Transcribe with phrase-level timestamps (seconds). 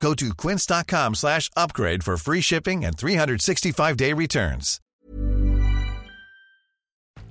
[0.00, 4.80] Go to quince.com slash upgrade for free shipping and 365-day returns.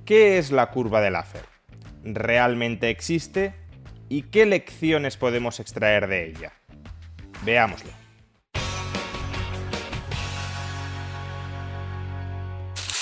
[0.05, 1.45] ¿Qué es la curva de Laffer?
[2.03, 3.55] ¿Realmente existe?
[4.07, 6.53] ¿Y qué lecciones podemos extraer de ella?
[7.43, 7.89] Veámoslo.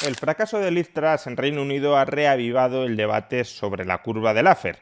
[0.05, 4.34] El fracaso de Liz Truss en Reino Unido ha reavivado el debate sobre la curva
[4.34, 4.80] de Laffer,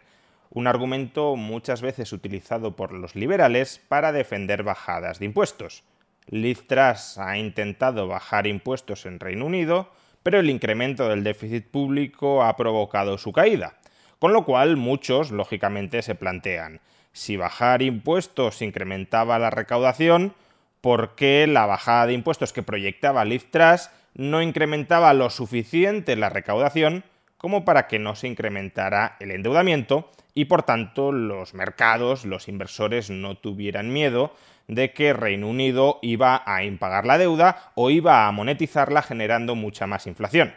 [0.51, 5.83] un argumento muchas veces utilizado por los liberales para defender bajadas de impuestos.
[6.27, 9.89] Liz Truss ha intentado bajar impuestos en Reino Unido,
[10.23, 13.77] pero el incremento del déficit público ha provocado su caída.
[14.19, 16.79] Con lo cual muchos, lógicamente, se plantean,
[17.13, 20.33] si bajar impuestos incrementaba la recaudación,
[20.79, 26.29] ¿por qué la bajada de impuestos que proyectaba Liz Truss no incrementaba lo suficiente la
[26.29, 27.03] recaudación
[27.41, 33.09] como para que no se incrementara el endeudamiento y por tanto los mercados, los inversores
[33.09, 34.35] no tuvieran miedo
[34.67, 39.87] de que Reino Unido iba a impagar la deuda o iba a monetizarla generando mucha
[39.87, 40.53] más inflación.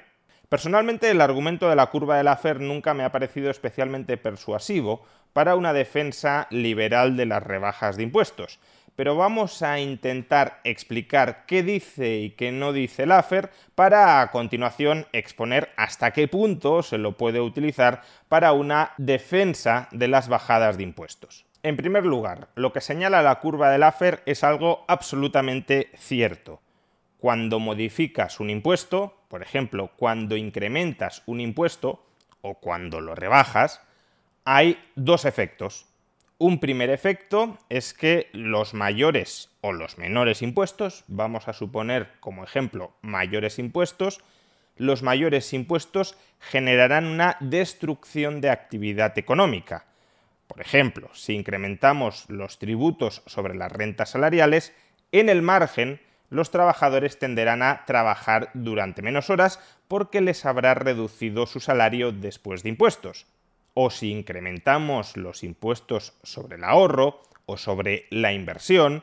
[0.50, 5.56] Personalmente el argumento de la curva de Laffer nunca me ha parecido especialmente persuasivo para
[5.56, 8.60] una defensa liberal de las rebajas de impuestos,
[8.96, 15.06] pero vamos a intentar explicar qué dice y qué no dice Laffer para a continuación
[15.12, 20.84] exponer hasta qué punto se lo puede utilizar para una defensa de las bajadas de
[20.84, 21.44] impuestos.
[21.62, 26.60] En primer lugar, lo que señala la curva de Laffer es algo absolutamente cierto.
[27.18, 32.04] Cuando modificas un impuesto, por ejemplo, cuando incrementas un impuesto
[32.42, 33.80] o cuando lo rebajas,
[34.44, 35.86] hay dos efectos.
[36.38, 42.42] Un primer efecto es que los mayores o los menores impuestos, vamos a suponer como
[42.42, 44.20] ejemplo mayores impuestos,
[44.76, 49.86] los mayores impuestos generarán una destrucción de actividad económica.
[50.48, 54.74] Por ejemplo, si incrementamos los tributos sobre las rentas salariales,
[55.12, 56.00] en el margen
[56.30, 62.64] los trabajadores tenderán a trabajar durante menos horas porque les habrá reducido su salario después
[62.64, 63.28] de impuestos
[63.74, 69.02] o si incrementamos los impuestos sobre el ahorro o sobre la inversión,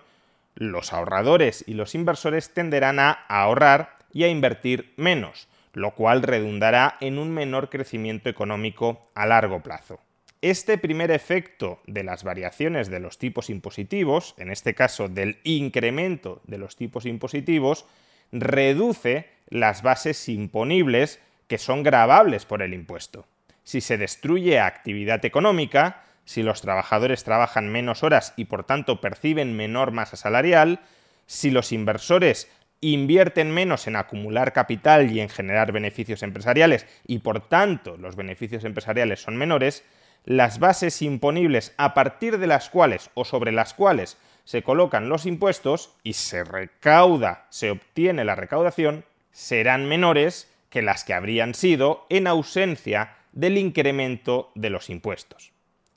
[0.55, 6.97] los ahorradores y los inversores tenderán a ahorrar y a invertir menos, lo cual redundará
[7.01, 9.99] en un menor crecimiento económico a largo plazo.
[10.41, 16.41] Este primer efecto de las variaciones de los tipos impositivos, en este caso del incremento
[16.45, 17.85] de los tipos impositivos,
[18.31, 23.27] reduce las bases imponibles que son gravables por el impuesto
[23.71, 29.55] si se destruye actividad económica, si los trabajadores trabajan menos horas y por tanto perciben
[29.55, 30.81] menor masa salarial,
[31.25, 37.47] si los inversores invierten menos en acumular capital y en generar beneficios empresariales y por
[37.47, 39.85] tanto los beneficios empresariales son menores,
[40.25, 45.25] las bases imponibles a partir de las cuales o sobre las cuales se colocan los
[45.25, 52.05] impuestos y se recauda, se obtiene la recaudación, serán menores que las que habrían sido
[52.09, 55.51] en ausencia del incremento de los impuestos.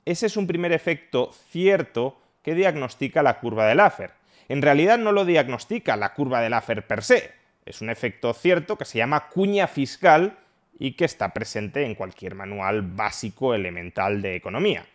[0.05, 4.11] Ese es un primer efecto cierto que diagnostica la curva de Laffer.
[4.47, 7.33] En realidad no lo diagnostica la curva de Laffer per se,
[7.65, 10.37] es un efecto cierto que se llama cuña fiscal
[10.77, 14.85] y que está presente en cualquier manual básico elemental de economía.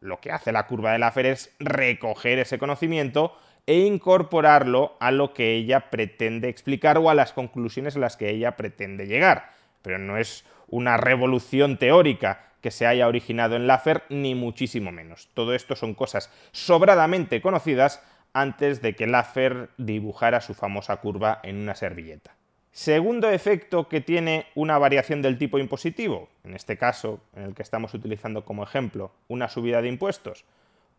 [0.00, 3.36] Lo que hace la curva de Laffer es recoger ese conocimiento
[3.66, 8.30] e incorporarlo a lo que ella pretende explicar o a las conclusiones a las que
[8.30, 9.50] ella pretende llegar.
[9.82, 15.28] Pero no es una revolución teórica que se haya originado en Laffer, ni muchísimo menos.
[15.34, 18.02] Todo esto son cosas sobradamente conocidas
[18.32, 22.34] antes de que Laffer dibujara su famosa curva en una servilleta.
[22.72, 27.62] Segundo efecto que tiene una variación del tipo impositivo, en este caso, en el que
[27.62, 30.44] estamos utilizando como ejemplo una subida de impuestos,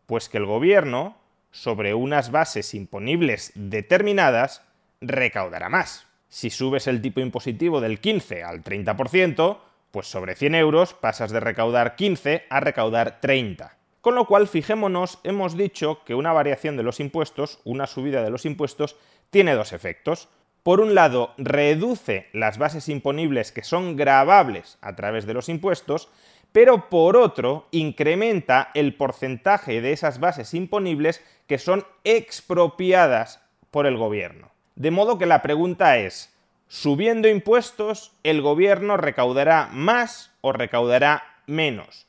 [0.06, 1.16] pues que el gobierno,
[1.52, 4.62] sobre unas bases imponibles determinadas,
[5.00, 6.06] recaudará más.
[6.28, 9.58] Si subes el tipo impositivo del 15 al 30%,
[9.90, 13.76] pues sobre 100 euros pasas de recaudar 15 a recaudar 30.
[14.00, 18.30] Con lo cual, fijémonos, hemos dicho que una variación de los impuestos, una subida de
[18.30, 18.96] los impuestos,
[19.30, 20.28] tiene dos efectos.
[20.62, 26.08] Por un lado, reduce las bases imponibles que son gravables a través de los impuestos,
[26.52, 33.40] pero por otro, incrementa el porcentaje de esas bases imponibles que son expropiadas
[33.70, 34.50] por el gobierno.
[34.74, 36.34] De modo que la pregunta es,
[36.70, 42.06] subiendo impuestos, el gobierno recaudará más o recaudará menos.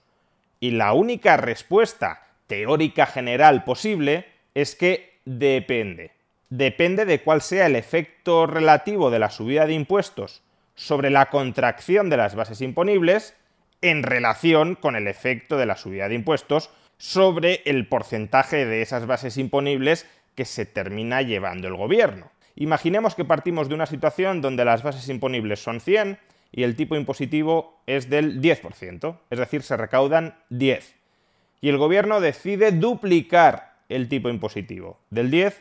[0.59, 6.11] Y la única respuesta teórica general posible es que depende.
[6.51, 10.43] Depende de cuál sea el efecto relativo de la subida de impuestos
[10.75, 13.35] sobre la contracción de las bases imponibles
[13.81, 16.69] en relación con el efecto de la subida de impuestos
[16.99, 20.05] sobre el porcentaje de esas bases imponibles
[20.35, 22.31] que se termina llevando el gobierno.
[22.61, 26.19] Imaginemos que partimos de una situación donde las bases imponibles son 100
[26.51, 30.95] y el tipo impositivo es del 10%, es decir, se recaudan 10.
[31.59, 35.59] Y el gobierno decide duplicar el tipo impositivo, del 10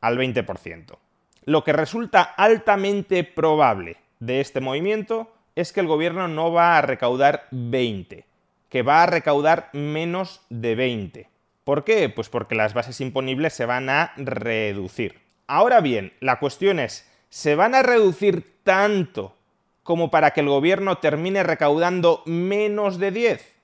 [0.00, 0.96] al 20%.
[1.44, 6.80] Lo que resulta altamente probable de este movimiento es que el gobierno no va a
[6.80, 8.24] recaudar 20,
[8.70, 11.28] que va a recaudar menos de 20.
[11.64, 12.08] ¿Por qué?
[12.08, 15.27] Pues porque las bases imponibles se van a reducir.
[15.50, 19.34] Ahora bien, la cuestión es, ¿se van a reducir tanto
[19.82, 23.54] como para que el gobierno termine recaudando menos de 10?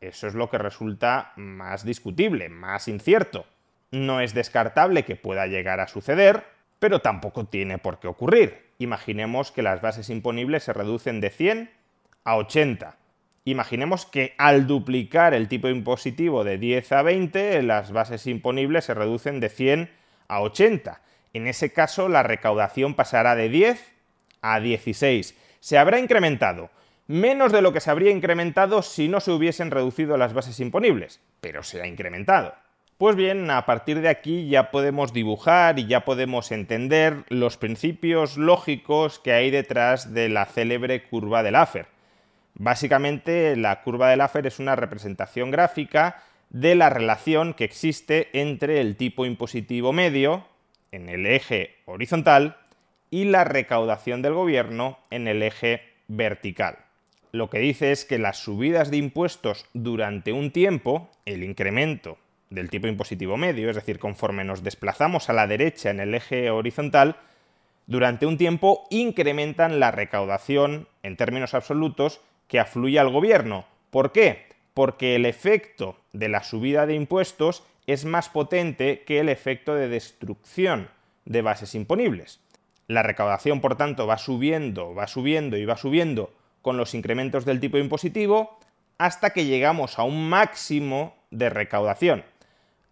[0.00, 3.44] Eso es lo que resulta más discutible, más incierto.
[3.90, 6.44] No es descartable que pueda llegar a suceder,
[6.78, 8.70] pero tampoco tiene por qué ocurrir.
[8.78, 11.70] Imaginemos que las bases imponibles se reducen de 100
[12.22, 12.96] a 80.
[13.44, 18.94] Imaginemos que al duplicar el tipo impositivo de 10 a 20, las bases imponibles se
[18.94, 19.99] reducen de 100
[20.30, 21.02] a 80.
[21.34, 23.92] En ese caso, la recaudación pasará de 10
[24.40, 25.36] a 16.
[25.60, 26.70] Se habrá incrementado,
[27.06, 31.20] menos de lo que se habría incrementado si no se hubiesen reducido las bases imponibles,
[31.40, 32.54] pero se ha incrementado.
[32.96, 38.36] Pues bien, a partir de aquí ya podemos dibujar y ya podemos entender los principios
[38.36, 41.86] lógicos que hay detrás de la célebre curva de Laffer.
[42.54, 48.80] Básicamente, la curva de Laffer es una representación gráfica de la relación que existe entre
[48.80, 50.44] el tipo impositivo medio
[50.92, 52.56] en el eje horizontal
[53.10, 56.78] y la recaudación del gobierno en el eje vertical.
[57.32, 62.18] Lo que dice es que las subidas de impuestos durante un tiempo, el incremento
[62.50, 66.50] del tipo impositivo medio, es decir, conforme nos desplazamos a la derecha en el eje
[66.50, 67.16] horizontal,
[67.86, 73.66] durante un tiempo incrementan la recaudación en términos absolutos que afluye al gobierno.
[73.90, 74.49] ¿Por qué?
[74.80, 79.88] Porque el efecto de la subida de impuestos es más potente que el efecto de
[79.88, 80.88] destrucción
[81.26, 82.40] de bases imponibles.
[82.86, 86.32] La recaudación, por tanto, va subiendo, va subiendo y va subiendo
[86.62, 88.58] con los incrementos del tipo impositivo
[88.96, 92.24] hasta que llegamos a un máximo de recaudación.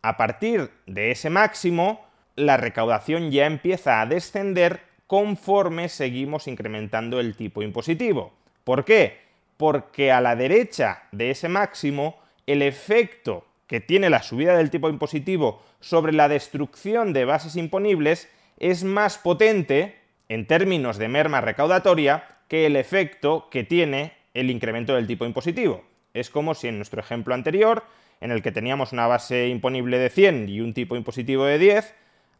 [0.02, 2.04] A partir de ese máximo,
[2.36, 8.34] la recaudación ya empieza a descender conforme seguimos incrementando el tipo impositivo.
[8.64, 9.27] ¿Por qué?
[9.58, 14.88] Porque a la derecha de ese máximo el efecto que tiene la subida del tipo
[14.88, 19.98] impositivo sobre la destrucción de bases imponibles es más potente
[20.30, 25.84] en términos de merma recaudatoria que el efecto que tiene el incremento del tipo impositivo.
[26.14, 27.84] Es como si en nuestro ejemplo anterior,
[28.20, 31.94] en el que teníamos una base imponible de 100 y un tipo impositivo de 10,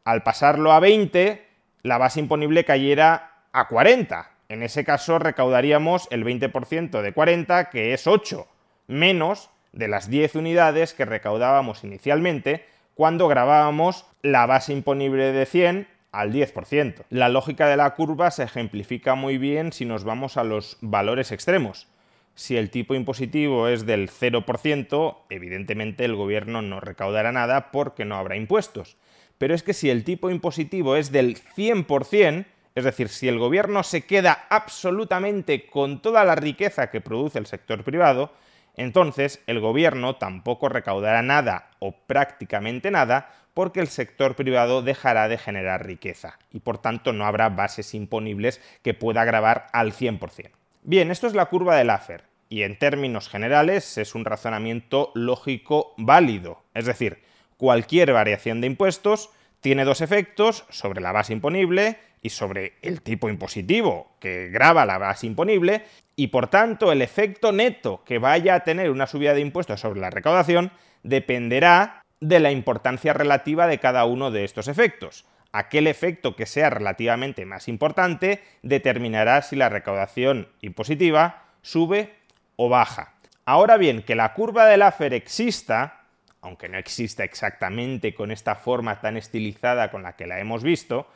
[0.05, 1.45] al pasarlo a 20,
[1.83, 7.93] la base imponible cayera a 40, en ese caso recaudaríamos el 20% de 40, que
[7.93, 8.47] es 8,
[8.87, 12.65] menos de las 10 unidades que recaudábamos inicialmente
[12.95, 17.05] cuando grabábamos la base imponible de 100 al 10%.
[17.11, 21.31] La lógica de la curva se ejemplifica muy bien si nos vamos a los valores
[21.31, 21.87] extremos.
[22.35, 28.17] Si el tipo impositivo es del 0%, evidentemente el gobierno no recaudará nada porque no
[28.17, 28.97] habrá impuestos.
[29.39, 32.47] Pero es que si el tipo impositivo es del 100%,
[32.79, 37.47] es decir, si el gobierno se queda absolutamente con toda la riqueza que produce el
[37.47, 38.33] sector privado,
[38.77, 45.37] entonces el gobierno tampoco recaudará nada o prácticamente nada porque el sector privado dejará de
[45.37, 50.51] generar riqueza y por tanto no habrá bases imponibles que pueda grabar al 100%.
[50.83, 55.95] Bien, esto es la curva de Laffer y en términos generales es un razonamiento lógico
[55.97, 57.25] válido, es decir,
[57.57, 59.31] cualquier variación de impuestos
[59.61, 64.99] tiene dos efectos sobre la base imponible y sobre el tipo impositivo que graba la
[64.99, 65.85] base imponible
[66.17, 70.01] y por tanto el efecto neto que vaya a tener una subida de impuestos sobre
[70.01, 70.73] la recaudación
[71.03, 75.27] dependerá de la importancia relativa de cada uno de estos efectos.
[75.53, 82.15] Aquel efecto que sea relativamente más importante determinará si la recaudación impositiva sube
[82.57, 83.15] o baja.
[83.45, 86.03] Ahora bien, que la curva del AFER exista,
[86.43, 91.07] aunque no exista exactamente con esta forma tan estilizada con la que la hemos visto,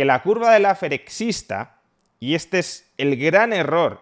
[0.00, 1.76] que la curva de Laffer exista,
[2.20, 4.00] y este es el gran error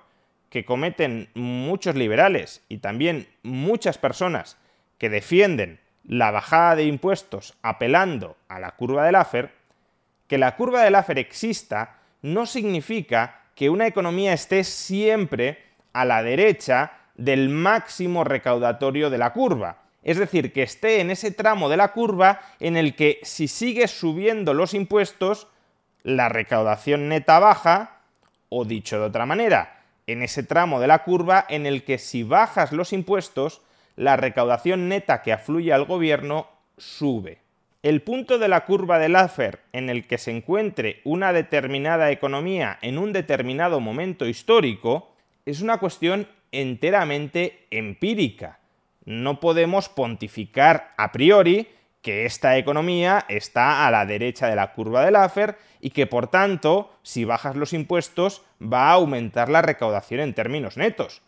[0.49, 4.59] que cometen muchos liberales y también muchas personas
[4.99, 9.50] que defienden la bajada de impuestos apelando a la curva de Laffer,
[10.28, 16.23] que la curva de Laffer exista no significa que una economía esté siempre a la
[16.23, 19.78] derecha del máximo recaudatorio de la curva.
[20.05, 23.90] Es decir, que esté en ese tramo de la curva en el que si sigues
[23.90, 25.49] subiendo los impuestos,
[26.02, 28.00] la recaudación neta baja,
[28.49, 32.23] o dicho de otra manera, en ese tramo de la curva en el que si
[32.23, 33.61] bajas los impuestos,
[33.97, 37.40] la recaudación neta que afluye al gobierno sube.
[37.83, 42.78] El punto de la curva de Laffer en el que se encuentre una determinada economía
[42.83, 45.14] en un determinado momento histórico
[45.47, 48.59] es una cuestión enteramente empírica.
[49.05, 51.69] No podemos pontificar a priori
[52.09, 56.29] que esta economía está a la derecha de la curva de Laffer y que por
[56.29, 61.21] tanto, si bajas los impuestos, va a aumentar la recaudación en términos netos.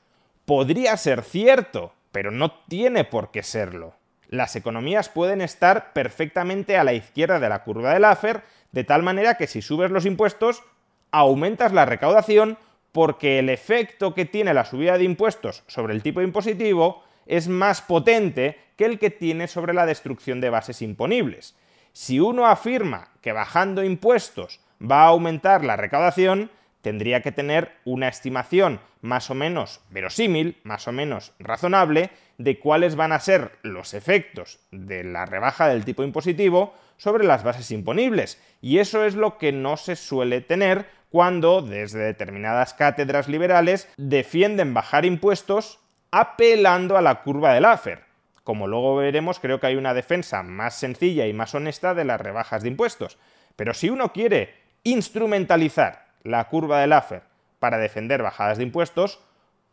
[0.46, 3.92] Podría ser cierto, pero no tiene por qué serlo.
[4.30, 8.40] Las economías pueden estar perfectamente a la izquierda de la curva de Laffer,
[8.72, 10.62] de tal manera que si subes los impuestos,
[11.10, 12.56] aumentas la recaudación
[12.90, 17.80] porque el efecto que tiene la subida de impuestos sobre el tipo impositivo es más
[17.80, 21.56] potente que el que tiene sobre la destrucción de bases imponibles.
[21.92, 26.50] Si uno afirma que bajando impuestos va a aumentar la recaudación,
[26.82, 32.96] tendría que tener una estimación más o menos verosímil, más o menos razonable, de cuáles
[32.96, 38.42] van a ser los efectos de la rebaja del tipo impositivo sobre las bases imponibles.
[38.60, 44.75] Y eso es lo que no se suele tener cuando desde determinadas cátedras liberales defienden
[44.75, 45.78] bajar impuestos
[46.10, 48.04] apelando a la curva del Laffer.
[48.44, 52.20] Como luego veremos, creo que hay una defensa más sencilla y más honesta de las
[52.20, 53.18] rebajas de impuestos.
[53.56, 57.22] Pero si uno quiere instrumentalizar la curva del Laffer
[57.58, 59.20] para defender bajadas de impuestos,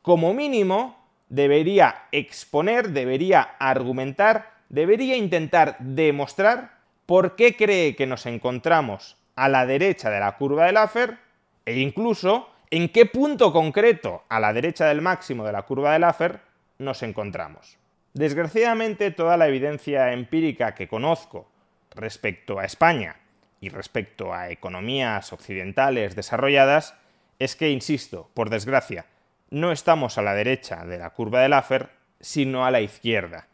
[0.02, 0.98] como mínimo
[1.30, 9.66] debería exponer, debería argumentar, debería intentar demostrar por qué cree que nos encontramos a la
[9.66, 11.18] derecha de la curva del Laffer
[11.66, 16.02] e incluso en qué punto concreto a la derecha del máximo de la curva del
[16.02, 16.42] Laffer
[16.80, 17.78] nos encontramos.
[18.14, 21.50] Desgraciadamente toda la evidencia empírica que conozco
[21.96, 23.18] respecto a España
[23.62, 26.96] y respecto a economías occidentales desarrolladas
[27.40, 29.06] es que, insisto, por desgracia,
[29.50, 33.48] no estamos a la derecha de la curva del Laffer, sino a la izquierda.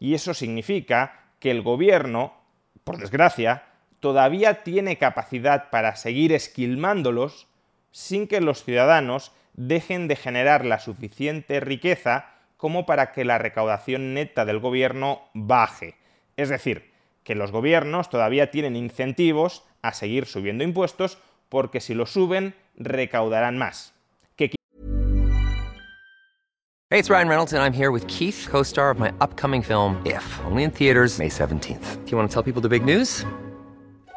[0.00, 2.34] Y eso significa que el gobierno,
[2.82, 3.64] por desgracia,
[4.00, 7.46] todavía tiene capacidad para seguir esquilmándolos
[7.96, 12.26] sin que los ciudadanos dejen de generar la suficiente riqueza
[12.58, 15.94] como para que la recaudación neta del gobierno baje.
[16.36, 16.92] Es decir,
[17.24, 21.16] que los gobiernos todavía tienen incentivos a seguir subiendo impuestos
[21.48, 23.94] porque si lo suben recaudarán más.
[26.88, 30.22] Hey, it's Ryan Reynolds and I'm here with Keith, co-star of my upcoming film If,
[30.44, 32.04] only in theaters May 17th.
[32.04, 33.24] Do you want to tell people the big news?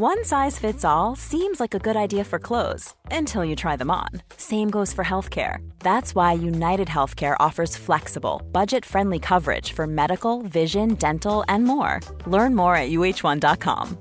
[0.00, 3.90] One size fits all seems like a good idea for clothes until you try them
[3.90, 4.10] on.
[4.36, 5.68] Same goes for healthcare.
[5.80, 11.98] That's why United Healthcare offers flexible, budget friendly coverage for medical, vision, dental, and more.
[12.26, 13.98] Learn more at uh1.com.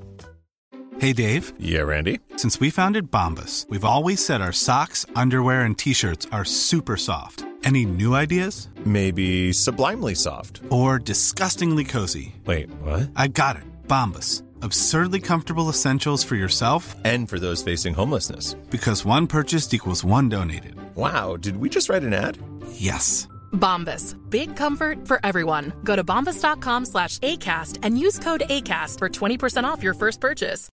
[1.00, 1.52] Hey Dave.
[1.60, 2.20] Yeah, Randy.
[2.36, 6.96] Since we founded Bombus, we've always said our socks, underwear, and t shirts are super
[6.96, 7.44] soft.
[7.64, 8.68] Any new ideas?
[8.86, 10.62] Maybe sublimely soft.
[10.70, 12.36] Or disgustingly cozy.
[12.46, 13.10] Wait, what?
[13.16, 13.64] I got it.
[13.88, 14.44] Bombus.
[14.62, 18.54] Absurdly comfortable essentials for yourself and for those facing homelessness.
[18.72, 20.76] Because one purchased equals one donated.
[20.96, 22.38] Wow, did we just write an ad?
[22.72, 23.28] Yes.
[23.54, 24.16] Bombas.
[24.30, 25.74] Big comfort for everyone.
[25.84, 30.70] Go to bombas.com slash ACAST and use code ACAST for 20% off your first purchase.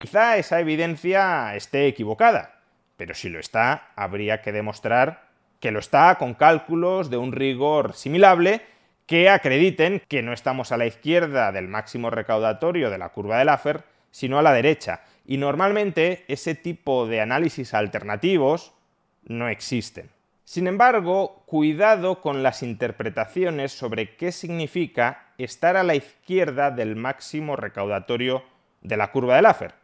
[0.00, 2.50] Quizá esa evidencia esté equivocada,
[2.96, 5.30] pero si lo está, habría que demostrar
[5.60, 8.62] que lo está con cálculos de un rigor similable
[9.12, 13.44] que acrediten que no estamos a la izquierda del máximo recaudatorio de la curva de
[13.44, 15.02] Laffer, sino a la derecha.
[15.26, 18.72] Y normalmente ese tipo de análisis alternativos
[19.26, 20.08] no existen.
[20.44, 27.54] Sin embargo, cuidado con las interpretaciones sobre qué significa estar a la izquierda del máximo
[27.54, 28.42] recaudatorio
[28.80, 29.74] de la curva de Laffer.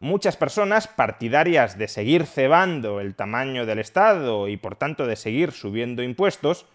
[0.00, 5.52] Muchas personas partidarias de seguir cebando el tamaño del Estado y por tanto de seguir
[5.52, 6.66] subiendo impuestos,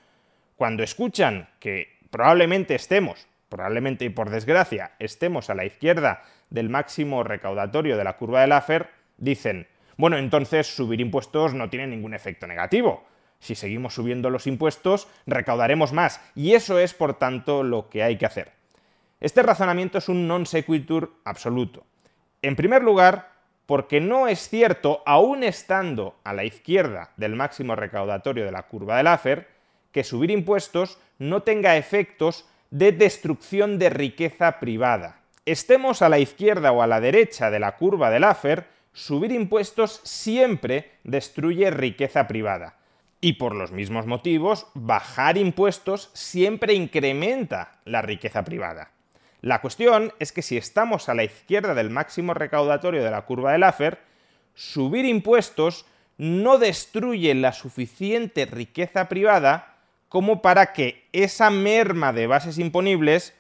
[0.56, 7.24] cuando escuchan que probablemente estemos, probablemente y por desgracia, estemos a la izquierda del máximo
[7.24, 12.48] recaudatorio de la curva de Laffer, dicen, bueno, entonces subir impuestos no tiene ningún efecto
[12.48, 13.06] negativo.
[13.40, 18.18] Si seguimos subiendo los impuestos, recaudaremos más, y eso es, por tanto, lo que hay
[18.18, 18.52] que hacer.
[19.20, 21.84] Este razonamiento es un non sequitur absoluto.
[22.42, 23.32] En primer lugar,
[23.66, 28.98] porque no es cierto, aún estando a la izquierda del máximo recaudatorio de la curva
[28.98, 29.55] de Laffer,
[29.96, 35.22] que subir impuestos no tenga efectos de destrucción de riqueza privada.
[35.46, 40.02] Estemos a la izquierda o a la derecha de la curva de Laffer, subir impuestos
[40.04, 42.76] siempre destruye riqueza privada.
[43.22, 48.92] Y por los mismos motivos, bajar impuestos siempre incrementa la riqueza privada.
[49.40, 53.54] La cuestión es que si estamos a la izquierda del máximo recaudatorio de la curva
[53.54, 54.00] de Laffer,
[54.56, 55.86] subir impuestos
[56.18, 59.75] no destruye la suficiente riqueza privada
[60.10, 63.34] como para que esa merma de bases imponibles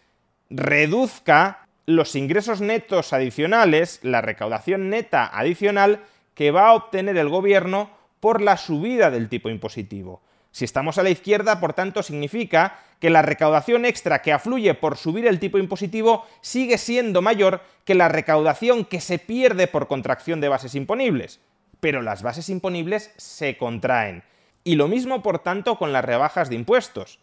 [0.49, 6.01] reduzca los ingresos netos adicionales, la recaudación neta adicional
[6.33, 10.21] que va a obtener el gobierno por la subida del tipo impositivo.
[10.51, 14.97] Si estamos a la izquierda, por tanto, significa que la recaudación extra que afluye por
[14.97, 20.39] subir el tipo impositivo sigue siendo mayor que la recaudación que se pierde por contracción
[20.41, 21.41] de bases imponibles.
[21.81, 24.23] Pero las bases imponibles se contraen.
[24.67, 27.19] Y lo mismo, por tanto, con las rebajas de impuestos.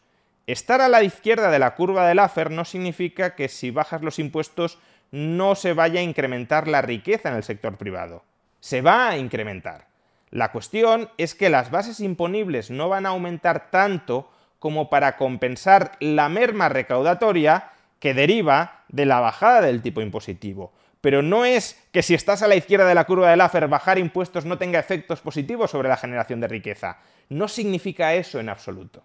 [0.47, 4.21] Estar a la izquierda de la curva del AFER no significa que si bajas los
[4.21, 4.79] impuestos
[5.11, 8.23] no se vaya a incrementar la riqueza en el sector privado.
[8.61, 9.89] Se va a incrementar.
[10.31, 14.31] La cuestión es que las bases imponibles no van a aumentar tanto
[14.61, 20.73] como para compensar la merma recaudatoria que deriva de la bajada del tipo impositivo.
[21.03, 23.99] Pero no es que si estás a la izquierda de la curva del AFER bajar
[23.99, 26.99] impuestos no tenga efectos positivos sobre la generación de riqueza.
[27.29, 29.03] No significa eso en absoluto.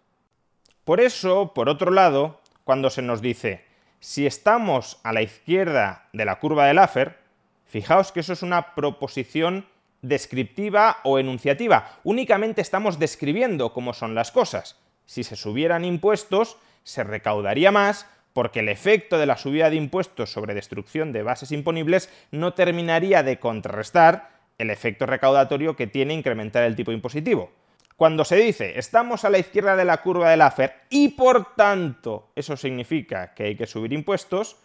[0.86, 3.66] Por eso, por otro lado, cuando se nos dice
[4.00, 7.18] si estamos a la izquierda de la curva del AFER,
[7.66, 9.66] fijaos que eso es una proposición
[10.04, 11.98] descriptiva o enunciativa.
[12.04, 14.77] Únicamente estamos describiendo cómo son las cosas.
[15.08, 18.06] Si se subieran impuestos, se recaudaría más
[18.38, 23.24] porque el efecto de la subida de impuestos sobre destrucción de bases imponibles no terminaría
[23.24, 27.50] de contrarrestar el efecto recaudatorio que tiene incrementar el tipo impositivo.
[27.96, 32.29] Cuando se dice estamos a la izquierda de la curva del AFER y por tanto
[32.35, 34.57] eso significa que hay que subir impuestos,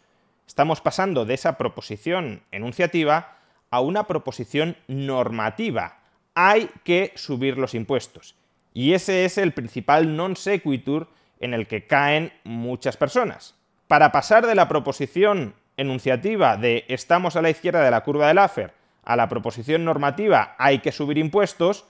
[0.47, 3.39] estamos pasando de esa proposición enunciativa
[3.71, 5.97] a una proposición normativa.
[6.35, 8.35] Hay que subir los impuestos.
[8.75, 11.09] Y ese es el principal non sequitur
[11.41, 13.62] en el que caen muchas personas.
[13.93, 18.39] Para pasar de la proposición enunciativa de estamos a la izquierda de la curva del
[18.39, 18.73] AFER
[19.05, 21.85] a la proposición normativa hay que subir impuestos,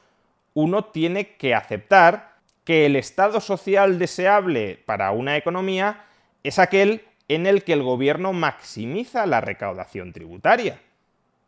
[0.52, 2.32] uno tiene que aceptar
[2.64, 6.04] que el estado social deseable para una economía
[6.42, 10.80] es aquel en el que el gobierno maximiza la recaudación tributaria.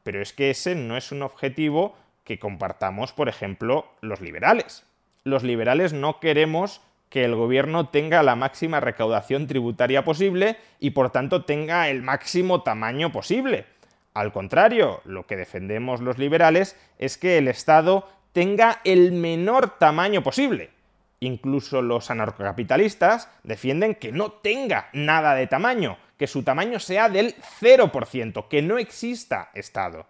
[0.05, 4.85] Pero es que ese no es un objetivo que compartamos, por ejemplo, los liberales.
[5.25, 6.81] Los liberales no queremos
[7.15, 12.65] que el gobierno tenga la máxima recaudación tributaria posible y por tanto tenga el máximo
[12.65, 13.67] tamaño posible.
[14.15, 20.25] Al contrario, lo que defendemos los liberales es que el Estado tenga el menor tamaño
[20.25, 20.71] posible.
[21.21, 27.37] Incluso los anarcocapitalistas defienden que no tenga nada de tamaño, que su tamaño sea del
[27.61, 30.07] 0%, que no exista Estado.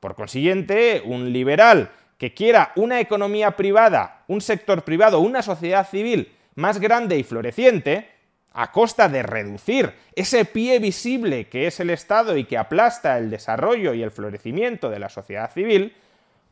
[0.00, 6.36] Por consiguiente, un liberal que quiera una economía privada, un sector privado, una sociedad civil
[6.54, 8.08] más grande y floreciente,
[8.54, 13.30] a costa de reducir ese pie visible que es el Estado y que aplasta el
[13.30, 15.94] desarrollo y el florecimiento de la sociedad civil,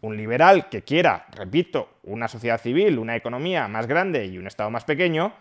[0.00, 4.70] un liberal que quiera, repito, una sociedad civil, una economía más grande y un Estado
[4.70, 5.34] más pequeño,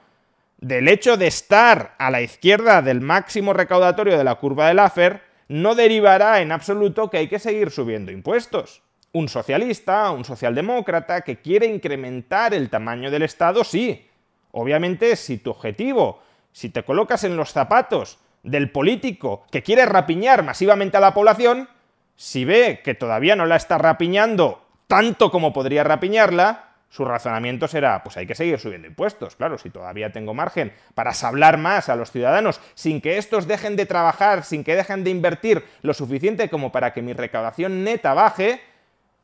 [0.59, 5.21] del hecho de estar a la izquierda del máximo recaudatorio de la curva del AFER,
[5.47, 8.83] no derivará en absoluto que hay que seguir subiendo impuestos.
[9.13, 14.08] Un socialista, un socialdemócrata que quiere incrementar el tamaño del Estado, sí.
[14.51, 20.43] Obviamente, si tu objetivo, si te colocas en los zapatos del político que quiere rapiñar
[20.43, 21.69] masivamente a la población,
[22.15, 28.01] si ve que todavía no la está rapiñando tanto como podría rapiñarla, su razonamiento será,
[28.03, 31.95] pues hay que seguir subiendo impuestos, claro, si todavía tengo margen para sablar más a
[31.95, 36.49] los ciudadanos sin que estos dejen de trabajar, sin que dejen de invertir lo suficiente
[36.49, 38.59] como para que mi recaudación neta baje,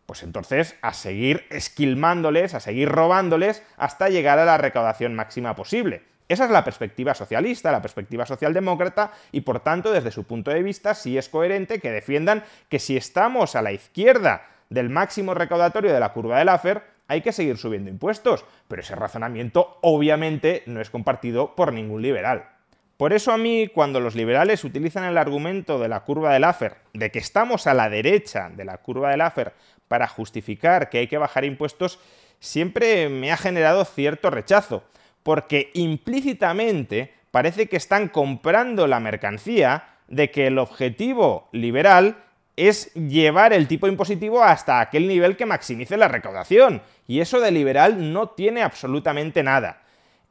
[0.05, 6.03] pues entonces a seguir esquilmándoles, a seguir robándoles hasta llegar a la recaudación máxima posible.
[6.27, 10.63] Esa es la perspectiva socialista, la perspectiva socialdemócrata, y por tanto, desde su punto de
[10.63, 15.93] vista, sí es coherente que defiendan que si estamos a la izquierda del máximo recaudatorio
[15.93, 20.81] de la curva del AFER, hay que seguir subiendo impuestos, pero ese razonamiento obviamente no
[20.81, 22.54] es compartido por ningún liberal.
[22.97, 26.77] Por eso a mí, cuando los liberales utilizan el argumento de la curva del AFER,
[26.93, 29.53] de que estamos a la derecha de la curva del AFER
[29.89, 31.99] para justificar que hay que bajar impuestos,
[32.39, 34.83] siempre me ha generado cierto rechazo,
[35.23, 42.23] porque implícitamente parece que están comprando la mercancía de que el objetivo liberal
[42.55, 47.51] es llevar el tipo impositivo hasta aquel nivel que maximice la recaudación, y eso de
[47.51, 49.81] liberal no tiene absolutamente nada.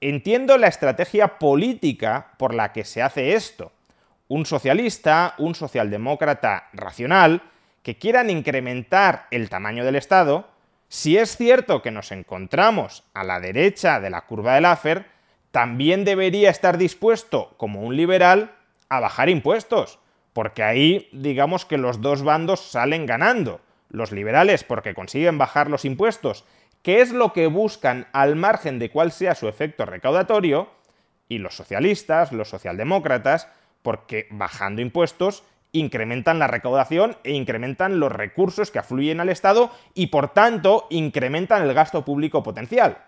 [0.01, 3.73] Entiendo la estrategia política por la que se hace esto.
[4.29, 7.43] Un socialista, un socialdemócrata racional,
[7.83, 10.49] que quieran incrementar el tamaño del Estado,
[10.89, 15.07] si es cierto que nos encontramos a la derecha de la curva de Laffer,
[15.51, 18.53] también debería estar dispuesto, como un liberal,
[18.89, 19.99] a bajar impuestos,
[20.33, 23.61] porque ahí digamos que los dos bandos salen ganando.
[23.89, 26.45] Los liberales porque consiguen bajar los impuestos,
[26.85, 30.69] que es lo que buscan al margen de cuál sea su efecto recaudatorio,
[31.29, 33.49] y los socialistas, los socialdemócratas,
[33.83, 40.09] porque bajando impuestos incrementan la recaudación e incrementan los recursos que afluyen al Estado y
[40.09, 42.99] por tanto incrementan el gasto público potencial.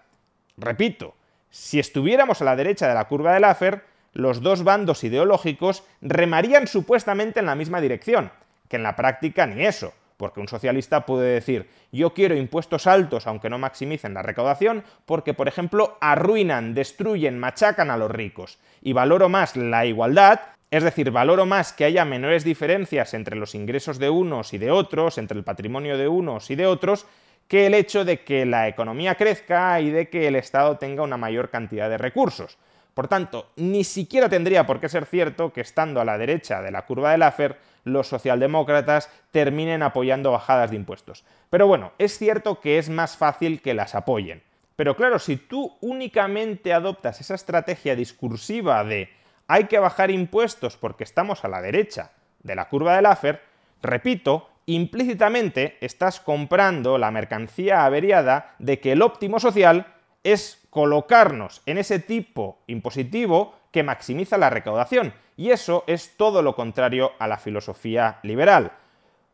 [0.56, 1.14] Repito,
[1.50, 3.84] si estuviéramos a la derecha de la curva de Laffer,
[4.14, 8.32] los dos bandos ideológicos remarían supuestamente en la misma dirección,
[8.70, 13.26] que en la práctica ni eso, porque un socialista puede decir yo quiero impuestos altos
[13.26, 18.92] aunque no maximicen la recaudación porque, por ejemplo, arruinan, destruyen, machacan a los ricos, y
[18.92, 23.98] valoro más la igualdad, es decir, valoro más que haya menores diferencias entre los ingresos
[23.98, 27.06] de unos y de otros, entre el patrimonio de unos y de otros,
[27.48, 31.16] que el hecho de que la economía crezca y de que el Estado tenga una
[31.16, 32.58] mayor cantidad de recursos.
[32.96, 36.70] Por tanto, ni siquiera tendría por qué ser cierto que estando a la derecha de
[36.70, 41.22] la curva de Laffer, los socialdemócratas terminen apoyando bajadas de impuestos.
[41.50, 44.42] Pero bueno, es cierto que es más fácil que las apoyen.
[44.76, 49.10] Pero claro, si tú únicamente adoptas esa estrategia discursiva de
[49.46, 52.12] hay que bajar impuestos porque estamos a la derecha
[52.44, 53.42] de la curva de Laffer,
[53.82, 59.95] repito, implícitamente estás comprando la mercancía averiada de que el óptimo social
[60.32, 65.14] es colocarnos en ese tipo impositivo que maximiza la recaudación.
[65.36, 68.72] Y eso es todo lo contrario a la filosofía liberal.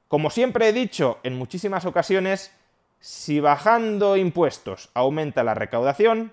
[0.09, 2.55] Como siempre he dicho en muchísimas ocasiones,
[3.01, 6.33] si bajando impuestos aumenta la recaudación,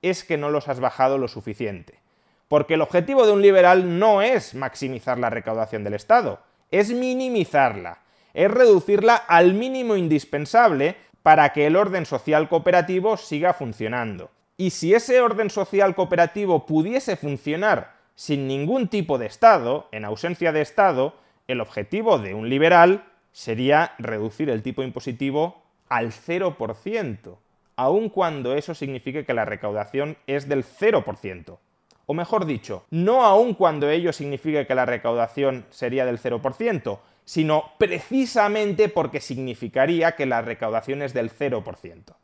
[0.00, 2.00] es que no los has bajado lo suficiente.
[2.48, 6.40] Porque el objetivo de un liberal no es maximizar la recaudación del Estado,
[6.70, 7.98] es minimizarla,
[8.32, 10.96] es reducirla al mínimo indispensable
[11.28, 14.30] para que el orden social cooperativo siga funcionando.
[14.56, 20.52] Y si ese orden social cooperativo pudiese funcionar sin ningún tipo de Estado, en ausencia
[20.52, 21.12] de Estado,
[21.46, 25.60] el objetivo de un liberal sería reducir el tipo impositivo
[25.90, 27.36] al 0%,
[27.76, 31.58] aun cuando eso signifique que la recaudación es del 0%.
[32.06, 37.72] O mejor dicho, no aun cuando ello signifique que la recaudación sería del 0%, sino
[37.76, 42.14] precisamente porque significaría que la recaudación es del 0%.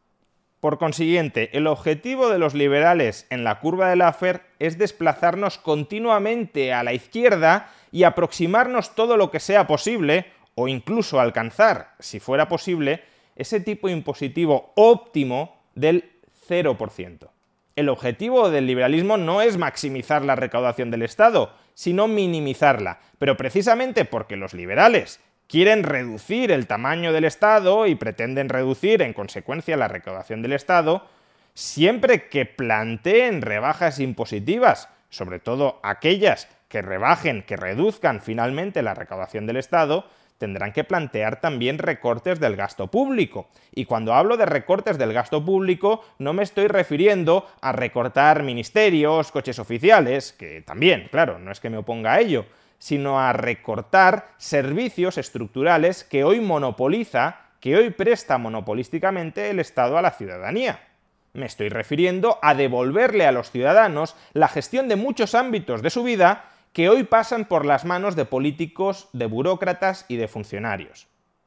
[0.60, 6.72] Por consiguiente, el objetivo de los liberales en la curva de Laffer es desplazarnos continuamente
[6.72, 12.48] a la izquierda y aproximarnos todo lo que sea posible, o incluso alcanzar, si fuera
[12.48, 13.02] posible,
[13.36, 16.12] ese tipo impositivo óptimo del
[16.48, 17.28] 0%.
[17.76, 23.00] El objetivo del liberalismo no es maximizar la recaudación del Estado, sino minimizarla.
[23.18, 29.12] Pero precisamente porque los liberales quieren reducir el tamaño del Estado y pretenden reducir en
[29.12, 31.06] consecuencia la recaudación del Estado,
[31.54, 39.46] siempre que planteen rebajas impositivas, sobre todo aquellas que rebajen, que reduzcan finalmente la recaudación
[39.46, 43.48] del Estado, tendrán que plantear también recortes del gasto público.
[43.72, 49.30] Y cuando hablo de recortes del gasto público, no me estoy refiriendo a recortar ministerios,
[49.30, 52.46] coches oficiales, que también, claro, no es que me oponga a ello,
[52.78, 60.02] sino a recortar servicios estructurales que hoy monopoliza, que hoy presta monopolísticamente el Estado a
[60.02, 60.80] la ciudadanía.
[61.32, 66.04] Me estoy refiriendo a devolverle a los ciudadanos la gestión de muchos ámbitos de su
[66.04, 66.44] vida
[66.74, 71.06] que hoy pasan por las manos de políticos, de burócratas y de funcionarios.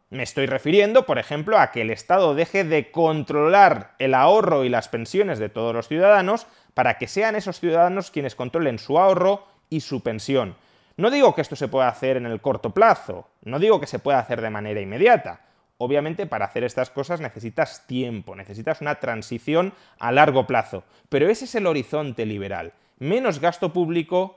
[0.10, 4.70] Me estoy refiriendo, por ejemplo, a que el Estado deje de controlar el ahorro y
[4.70, 9.46] las pensiones de todos los ciudadanos para que sean esos ciudadanos quienes controlen su ahorro
[9.70, 10.56] y su pensión.
[10.96, 14.00] No digo que esto se pueda hacer en el corto plazo, no digo que se
[14.00, 15.42] pueda hacer de manera inmediata.
[15.78, 21.44] Obviamente para hacer estas cosas necesitas tiempo, necesitas una transición a largo plazo, pero ese
[21.44, 22.72] es el horizonte liberal.
[22.98, 24.37] Menos gasto público,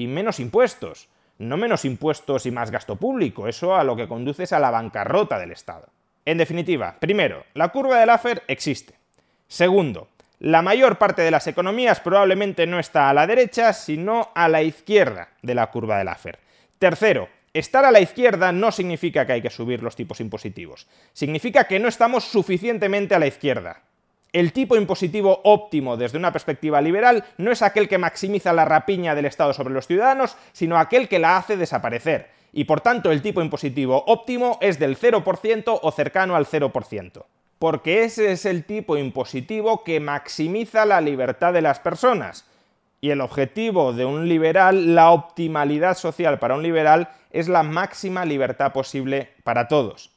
[0.00, 1.08] y menos impuestos.
[1.38, 4.70] No menos impuestos y más gasto público, eso a lo que conduce es a la
[4.70, 5.88] bancarrota del Estado.
[6.24, 8.94] En definitiva, primero, la curva de Laffer existe.
[9.48, 10.08] Segundo,
[10.38, 14.62] la mayor parte de las economías probablemente no está a la derecha, sino a la
[14.62, 16.38] izquierda de la curva de Laffer.
[16.78, 20.86] Tercero, estar a la izquierda no significa que hay que subir los tipos impositivos.
[21.12, 23.82] Significa que no estamos suficientemente a la izquierda.
[24.32, 29.14] El tipo impositivo óptimo desde una perspectiva liberal no es aquel que maximiza la rapiña
[29.14, 32.28] del Estado sobre los ciudadanos, sino aquel que la hace desaparecer.
[32.52, 37.24] Y por tanto el tipo impositivo óptimo es del 0% o cercano al 0%.
[37.58, 42.46] Porque ese es el tipo impositivo que maximiza la libertad de las personas.
[43.00, 48.24] Y el objetivo de un liberal, la optimalidad social para un liberal, es la máxima
[48.24, 50.10] libertad posible para todos.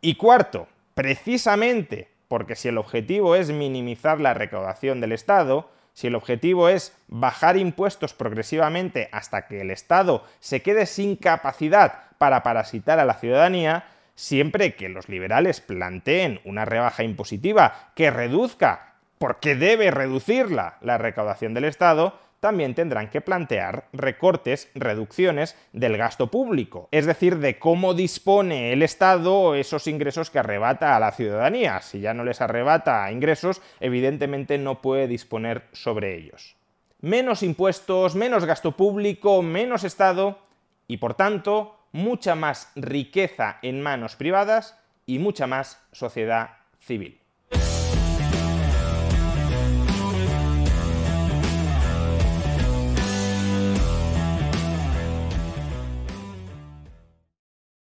[0.00, 6.16] Y cuarto, precisamente porque si el objetivo es minimizar la recaudación del Estado, si el
[6.16, 12.98] objetivo es bajar impuestos progresivamente hasta que el Estado se quede sin capacidad para parasitar
[12.98, 13.84] a la ciudadanía,
[14.16, 21.54] siempre que los liberales planteen una rebaja impositiva que reduzca, porque debe reducirla, la recaudación
[21.54, 27.94] del Estado, también tendrán que plantear recortes, reducciones del gasto público, es decir, de cómo
[27.94, 31.80] dispone el Estado esos ingresos que arrebata a la ciudadanía.
[31.80, 36.54] Si ya no les arrebata ingresos, evidentemente no puede disponer sobre ellos.
[37.00, 40.38] Menos impuestos, menos gasto público, menos Estado
[40.86, 47.23] y por tanto mucha más riqueza en manos privadas y mucha más sociedad civil.